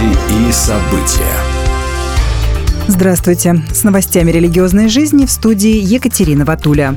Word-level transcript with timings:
Новости 0.00 0.48
и 0.48 0.52
события. 0.52 1.36
Здравствуйте. 2.86 3.62
С 3.72 3.84
новостями 3.84 4.30
религиозной 4.30 4.88
жизни 4.88 5.26
в 5.26 5.30
студии 5.30 5.76
Екатерина 5.76 6.44
Ватуля. 6.44 6.96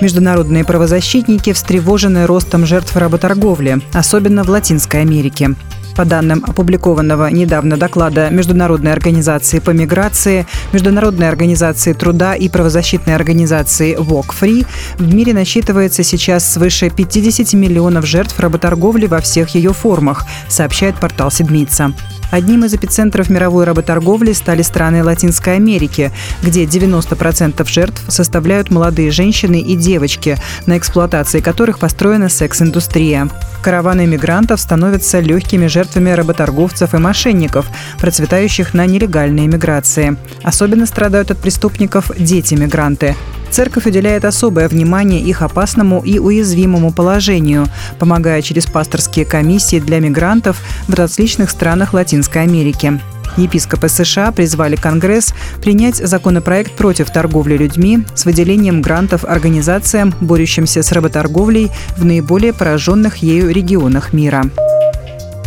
Международные 0.00 0.64
правозащитники 0.64 1.52
встревожены 1.52 2.26
ростом 2.26 2.66
жертв 2.66 2.96
работорговли, 2.96 3.80
особенно 3.92 4.44
в 4.44 4.50
Латинской 4.50 5.02
Америке. 5.02 5.54
По 6.00 6.06
данным 6.06 6.42
опубликованного 6.48 7.26
недавно 7.26 7.76
доклада 7.76 8.30
Международной 8.30 8.90
организации 8.90 9.58
по 9.58 9.68
миграции, 9.68 10.46
Международной 10.72 11.28
организации 11.28 11.92
труда 11.92 12.34
и 12.34 12.48
правозащитной 12.48 13.14
организации 13.14 13.98
Walk 13.98 14.28
Free, 14.40 14.66
в 14.96 15.14
мире 15.14 15.34
насчитывается 15.34 16.02
сейчас 16.02 16.50
свыше 16.50 16.88
50 16.88 17.52
миллионов 17.52 18.06
жертв 18.06 18.40
работорговли 18.40 19.08
во 19.08 19.20
всех 19.20 19.50
ее 19.50 19.74
формах, 19.74 20.24
сообщает 20.48 20.94
портал 20.98 21.30
Седмица. 21.30 21.92
Одним 22.30 22.64
из 22.64 22.72
эпицентров 22.72 23.28
мировой 23.28 23.64
работорговли 23.64 24.32
стали 24.32 24.62
страны 24.62 25.02
Латинской 25.02 25.56
Америки, 25.56 26.12
где 26.42 26.64
90% 26.64 27.66
жертв 27.68 28.00
составляют 28.08 28.70
молодые 28.70 29.10
женщины 29.10 29.60
и 29.60 29.74
девочки, 29.74 30.38
на 30.64 30.78
эксплуатации 30.78 31.40
которых 31.40 31.80
построена 31.80 32.28
секс-индустрия. 32.28 33.28
Караваны 33.62 34.06
мигрантов 34.06 34.60
становятся 34.60 35.18
легкими 35.18 35.66
жертвами 35.66 35.89
работорговцев 35.96 36.94
и 36.94 36.98
мошенников, 36.98 37.66
процветающих 37.98 38.74
на 38.74 38.86
нелегальной 38.86 39.46
миграции. 39.46 40.16
Особенно 40.42 40.86
страдают 40.86 41.30
от 41.30 41.38
преступников 41.38 42.10
дети-мигранты. 42.18 43.16
Церковь 43.50 43.86
уделяет 43.86 44.24
особое 44.24 44.68
внимание 44.68 45.20
их 45.20 45.42
опасному 45.42 46.00
и 46.02 46.18
уязвимому 46.18 46.92
положению, 46.92 47.66
помогая 47.98 48.42
через 48.42 48.66
пасторские 48.66 49.24
комиссии 49.24 49.80
для 49.80 49.98
мигрантов 49.98 50.58
в 50.86 50.94
различных 50.94 51.50
странах 51.50 51.92
Латинской 51.92 52.42
Америки. 52.42 53.00
Епископы 53.36 53.88
США 53.88 54.32
призвали 54.32 54.76
Конгресс 54.76 55.34
принять 55.62 55.96
законопроект 55.96 56.72
против 56.72 57.10
торговли 57.10 57.56
людьми 57.56 58.04
с 58.14 58.24
выделением 58.24 58.82
грантов 58.82 59.24
организациям, 59.24 60.14
борющимся 60.20 60.82
с 60.82 60.92
работорговлей 60.92 61.70
в 61.96 62.04
наиболее 62.04 62.52
пораженных 62.52 63.18
ею 63.18 63.50
регионах 63.50 64.12
мира. 64.12 64.44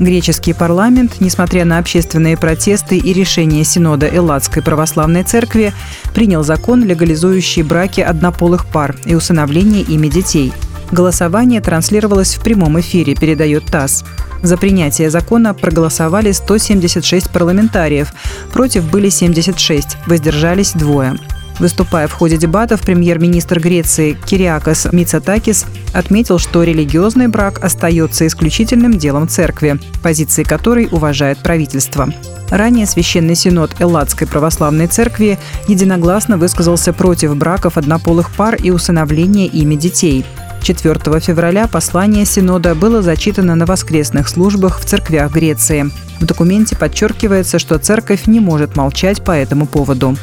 Греческий 0.00 0.54
парламент, 0.54 1.16
несмотря 1.20 1.66
на 1.66 1.76
общественные 1.76 2.38
протесты 2.38 2.96
и 2.96 3.12
решение 3.12 3.64
Синода 3.64 4.08
Элладской 4.08 4.62
православной 4.62 5.24
церкви, 5.24 5.74
принял 6.14 6.42
закон, 6.42 6.82
легализующий 6.82 7.62
браки 7.62 8.00
однополых 8.00 8.64
пар 8.64 8.96
и 9.04 9.14
усыновление 9.14 9.82
ими 9.82 10.08
детей. 10.08 10.54
Голосование 10.90 11.60
транслировалось 11.60 12.34
в 12.34 12.42
прямом 12.42 12.80
эфире, 12.80 13.14
передает 13.14 13.66
ТАСС. 13.66 14.04
За 14.42 14.56
принятие 14.56 15.10
закона 15.10 15.52
проголосовали 15.52 16.32
176 16.32 17.30
парламентариев, 17.30 18.14
против 18.54 18.90
были 18.90 19.10
76, 19.10 19.98
воздержались 20.06 20.72
двое. 20.72 21.18
Выступая 21.60 22.08
в 22.08 22.12
ходе 22.12 22.38
дебатов, 22.38 22.80
премьер-министр 22.80 23.60
Греции 23.60 24.16
Кириакос 24.24 24.88
Мицатакис 24.92 25.66
отметил, 25.92 26.38
что 26.38 26.62
религиозный 26.62 27.28
брак 27.28 27.62
остается 27.62 28.26
исключительным 28.26 28.96
делом 28.96 29.28
церкви, 29.28 29.78
позиции 30.02 30.42
которой 30.42 30.88
уважает 30.90 31.42
правительство. 31.42 32.08
Ранее 32.48 32.86
Священный 32.86 33.34
Синод 33.34 33.78
Элладской 33.78 34.26
православной 34.26 34.86
церкви 34.86 35.38
единогласно 35.68 36.38
высказался 36.38 36.94
против 36.94 37.36
браков 37.36 37.76
однополых 37.76 38.30
пар 38.30 38.54
и 38.54 38.70
усыновления 38.70 39.46
ими 39.46 39.74
детей. 39.74 40.24
4 40.62 41.20
февраля 41.20 41.68
послание 41.68 42.24
Синода 42.24 42.74
было 42.74 43.02
зачитано 43.02 43.54
на 43.54 43.66
воскресных 43.66 44.28
службах 44.28 44.80
в 44.80 44.86
церквях 44.86 45.30
Греции. 45.32 45.90
В 46.20 46.24
документе 46.24 46.74
подчеркивается, 46.74 47.58
что 47.58 47.78
церковь 47.78 48.26
не 48.26 48.40
может 48.40 48.76
молчать 48.76 49.22
по 49.22 49.32
этому 49.32 49.66
поводу. 49.66 50.16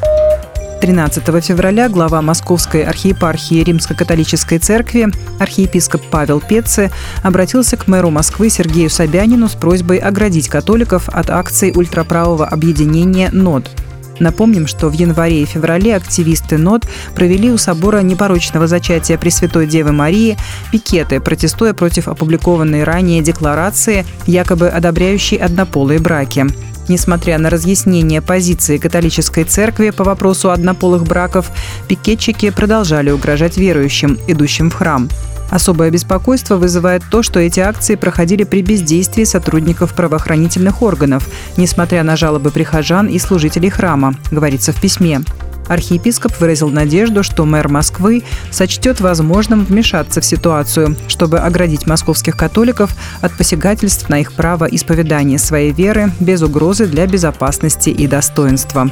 13 0.79 1.43
февраля 1.43 1.89
глава 1.89 2.21
Московской 2.21 2.83
архиепархии 2.83 3.63
Римско-католической 3.63 4.59
церкви 4.59 5.07
архиепископ 5.39 6.03
Павел 6.11 6.39
Пеце 6.39 6.91
обратился 7.23 7.77
к 7.77 7.87
мэру 7.87 8.11
Москвы 8.11 8.49
Сергею 8.49 8.89
Собянину 8.89 9.49
с 9.49 9.55
просьбой 9.55 9.97
оградить 9.97 10.49
католиков 10.49 11.09
от 11.09 11.31
акций 11.31 11.73
ультраправого 11.75 12.45
объединения 12.45 13.29
«НОД». 13.31 13.71
Напомним, 14.19 14.67
что 14.67 14.89
в 14.89 14.93
январе 14.93 15.43
и 15.43 15.45
феврале 15.45 15.95
активисты 15.95 16.57
НОД 16.57 16.87
провели 17.15 17.51
у 17.51 17.57
собора 17.57 18.01
непорочного 18.01 18.67
зачатия 18.67 19.17
Пресвятой 19.17 19.67
Девы 19.67 19.91
Марии 19.91 20.37
пикеты, 20.71 21.19
протестуя 21.19 21.73
против 21.73 22.07
опубликованной 22.07 22.83
ранее 22.83 23.21
декларации, 23.21 24.05
якобы 24.25 24.69
одобряющей 24.69 25.37
однополые 25.37 25.99
браки. 25.99 26.47
Несмотря 26.87 27.37
на 27.37 27.49
разъяснение 27.49 28.21
позиции 28.21 28.77
католической 28.77 29.43
церкви 29.43 29.89
по 29.89 30.03
вопросу 30.03 30.51
однополых 30.51 31.03
браков, 31.03 31.51
пикетчики 31.87 32.49
продолжали 32.49 33.09
угрожать 33.11 33.57
верующим, 33.57 34.17
идущим 34.27 34.69
в 34.69 34.75
храм. 34.75 35.09
Особое 35.49 35.91
беспокойство 35.91 36.57
вызывает 36.57 37.03
то, 37.09 37.23
что 37.23 37.39
эти 37.39 37.59
акции 37.59 37.95
проходили 37.95 38.43
при 38.43 38.61
бездействии 38.61 39.23
сотрудников 39.23 39.93
правоохранительных 39.93 40.81
органов, 40.81 41.27
несмотря 41.55 42.03
на 42.03 42.15
жалобы 42.15 42.51
прихожан 42.51 43.07
и 43.07 43.17
служителей 43.17 43.69
храма, 43.69 44.15
говорится 44.31 44.73
в 44.73 44.81
письме. 44.81 45.21
Архиепископ 45.67 46.39
выразил 46.39 46.69
надежду, 46.69 47.23
что 47.23 47.45
мэр 47.45 47.67
Москвы 47.67 48.23
сочтет 48.51 49.01
возможным 49.01 49.65
вмешаться 49.65 50.21
в 50.21 50.25
ситуацию, 50.25 50.95
чтобы 51.07 51.39
оградить 51.39 51.87
московских 51.87 52.37
католиков 52.37 52.91
от 53.21 53.35
посягательств 53.37 54.09
на 54.09 54.19
их 54.19 54.33
право 54.33 54.65
исповедания 54.65 55.37
своей 55.37 55.71
веры 55.71 56.11
без 56.19 56.41
угрозы 56.41 56.85
для 56.87 57.07
безопасности 57.07 57.89
и 57.89 58.07
достоинства. 58.07 58.89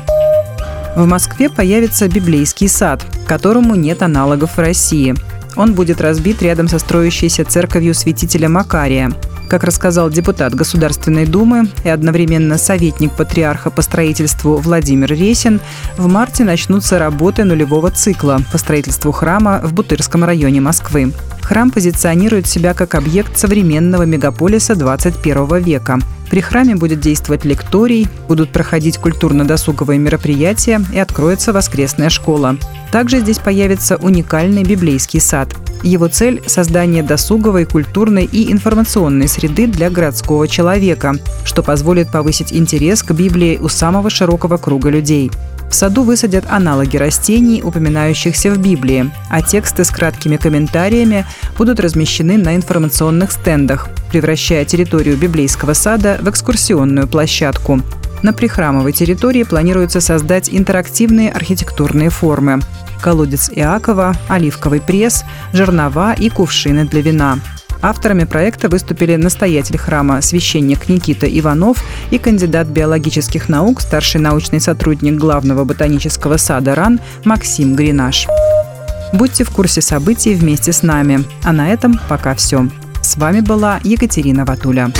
В 0.96 1.06
Москве 1.06 1.50
появится 1.50 2.08
библейский 2.08 2.70
сад, 2.70 3.06
которому 3.28 3.76
нет 3.76 4.02
аналогов 4.02 4.56
в 4.56 4.60
России. 4.60 5.14
Он 5.58 5.74
будет 5.74 6.02
разбит 6.02 6.42
рядом 6.42 6.68
со 6.68 6.80
строящейся 6.80 7.44
церковью 7.46 7.94
святителя 7.94 8.50
Макария. 8.50 9.12
Как 9.48 9.64
рассказал 9.64 10.10
депутат 10.10 10.56
Государственной 10.56 11.26
Думы 11.26 11.70
и 11.84 11.90
одновременно 11.90 12.58
советник 12.58 13.14
патриарха 13.14 13.70
по 13.70 13.82
строительству 13.82 14.58
Владимир 14.58 15.12
Ресин, 15.12 15.62
в 15.98 16.08
марте 16.08 16.44
начнутся 16.44 16.98
работы 16.98 17.44
нулевого 17.44 17.92
цикла 17.92 18.40
по 18.52 18.58
строительству 18.58 19.12
храма 19.12 19.62
в 19.64 19.74
Бутырском 19.74 20.24
районе 20.24 20.62
Москвы. 20.62 21.14
Храм 21.44 21.70
позиционирует 21.70 22.48
себя 22.48 22.74
как 22.74 22.96
объект 22.96 23.38
современного 23.38 24.04
мегаполиса 24.04 24.76
21 24.76 25.58
века. 25.58 26.00
При 26.32 26.42
храме 26.42 26.76
будет 26.76 27.00
действовать 27.00 27.46
лекторий, 27.46 28.08
будут 28.28 28.52
проходить 28.52 28.98
культурно-досуговые 28.98 30.00
мероприятия 30.00 30.82
и 30.92 30.98
откроется 30.98 31.54
воскресная 31.54 32.10
школа. 32.10 32.58
Также 32.92 33.20
здесь 33.20 33.38
появится 33.38 33.98
уникальный 33.98 34.64
библейский 34.64 35.22
сад. 35.22 35.56
Его 35.86 36.08
цель– 36.08 36.42
создание 36.48 37.04
досуговой, 37.04 37.66
культурной 37.66 38.26
и 38.26 38.52
информационной 38.52 39.28
среды 39.28 39.68
для 39.68 39.92
городского 39.92 40.48
человека, 40.48 41.14
что 41.44 41.62
позволит 41.62 42.12
повысить 42.12 42.52
интерес 42.52 43.04
к 43.04 43.12
Библии 43.12 43.60
у 43.62 43.70
самого 43.70 44.10
широкого 44.10 44.58
круга 44.58 44.90
людей. 44.90 45.30
В 45.70 45.76
саду 45.76 46.02
высадят 46.02 46.46
аналоги 46.50 46.98
растений, 46.98 47.62
упоминающихся 47.62 48.50
в 48.50 48.58
Библии, 48.58 49.12
а 49.30 49.44
тексты 49.44 49.84
с 49.84 49.92
краткими 49.92 50.38
комментариями 50.38 51.24
будут 51.56 51.80
размещены 51.80 52.38
на 52.38 52.56
информационных 52.56 53.32
стендах, 53.32 53.88
превращая 54.10 54.66
территорию 54.66 55.18
библейского 55.18 55.74
сада 55.74 56.18
в 56.20 56.28
экскурсионную 56.28 57.08
площадку. 57.08 57.82
На 58.26 58.34
прихрамовой 58.34 58.92
территории 58.92 59.44
планируется 59.44 60.02
создать 60.02 60.50
интерактивные 60.52 61.32
архитектурные 61.32 62.10
формы 62.10 62.60
колодец 63.00 63.52
Иакова, 63.54 64.16
оливковый 64.28 64.82
пресс, 64.82 65.24
жернова 65.54 66.14
и 66.14 66.30
кувшины 66.30 66.86
для 66.86 67.02
вина. 67.02 67.38
Авторами 67.84 68.24
проекта 68.24 68.68
выступили 68.68 69.16
настоятель 69.16 69.78
храма 69.78 70.24
священник 70.24 70.90
Никита 70.90 71.28
Иванов 71.28 71.84
и 72.10 72.18
кандидат 72.18 72.66
биологических 72.66 73.48
наук, 73.48 73.80
старший 73.80 74.22
научный 74.22 74.60
сотрудник 74.60 75.20
главного 75.20 75.64
ботанического 75.64 76.38
сада 76.38 76.74
РАН 76.74 77.00
Максим 77.26 77.76
Гринаш. 77.76 78.26
Будьте 79.14 79.44
в 79.44 79.52
курсе 79.52 79.82
событий 79.82 80.34
вместе 80.34 80.74
с 80.74 80.82
нами. 80.82 81.24
А 81.44 81.54
на 81.54 81.72
этом 81.72 82.00
пока 82.10 82.34
все. 82.34 82.68
С 83.04 83.18
вами 83.18 83.42
была 83.42 83.80
Екатерина 83.84 84.46
Ватуля. 84.46 84.92